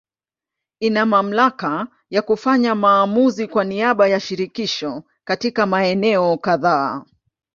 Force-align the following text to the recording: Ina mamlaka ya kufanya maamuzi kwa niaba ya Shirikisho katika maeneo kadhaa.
Ina 0.79 1.05
mamlaka 1.05 1.87
ya 2.09 2.21
kufanya 2.21 2.75
maamuzi 2.75 3.47
kwa 3.47 3.63
niaba 3.63 4.07
ya 4.07 4.19
Shirikisho 4.19 5.03
katika 5.23 5.65
maeneo 5.65 6.37
kadhaa. 6.37 7.05